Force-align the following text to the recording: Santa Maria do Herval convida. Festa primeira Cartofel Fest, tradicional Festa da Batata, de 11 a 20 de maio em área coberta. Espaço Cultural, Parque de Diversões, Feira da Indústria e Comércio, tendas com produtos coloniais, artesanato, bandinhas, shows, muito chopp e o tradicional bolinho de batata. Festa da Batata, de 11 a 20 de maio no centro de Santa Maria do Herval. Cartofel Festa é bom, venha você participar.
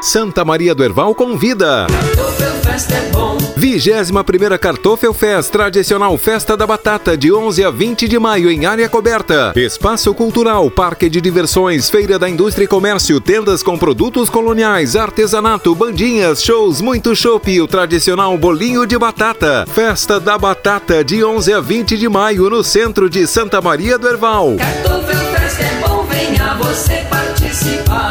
Santa 0.00 0.44
Maria 0.44 0.74
do 0.74 0.82
Herval 0.82 1.14
convida. 1.14 1.86
Festa 2.62 3.00
primeira 4.24 4.56
Cartofel 4.56 5.12
Fest, 5.12 5.50
tradicional 5.50 6.16
Festa 6.16 6.56
da 6.56 6.66
Batata, 6.66 7.16
de 7.16 7.32
11 7.32 7.64
a 7.64 7.70
20 7.70 8.08
de 8.08 8.18
maio 8.18 8.50
em 8.50 8.64
área 8.64 8.88
coberta. 8.88 9.52
Espaço 9.56 10.14
Cultural, 10.14 10.70
Parque 10.70 11.10
de 11.10 11.20
Diversões, 11.20 11.90
Feira 11.90 12.18
da 12.18 12.28
Indústria 12.28 12.64
e 12.64 12.68
Comércio, 12.68 13.20
tendas 13.20 13.62
com 13.62 13.76
produtos 13.76 14.30
coloniais, 14.30 14.96
artesanato, 14.96 15.74
bandinhas, 15.74 16.42
shows, 16.42 16.80
muito 16.80 17.14
chopp 17.14 17.50
e 17.50 17.60
o 17.60 17.66
tradicional 17.66 18.38
bolinho 18.38 18.86
de 18.86 18.96
batata. 18.96 19.66
Festa 19.74 20.20
da 20.20 20.38
Batata, 20.38 21.04
de 21.04 21.24
11 21.24 21.52
a 21.52 21.60
20 21.60 21.98
de 21.98 22.08
maio 22.08 22.48
no 22.48 22.62
centro 22.62 23.10
de 23.10 23.26
Santa 23.26 23.60
Maria 23.60 23.98
do 23.98 24.08
Herval. 24.08 24.56
Cartofel 24.56 25.18
Festa 25.34 25.62
é 25.62 25.86
bom, 25.86 26.04
venha 26.04 26.54
você 26.54 27.04
participar. 27.10 28.09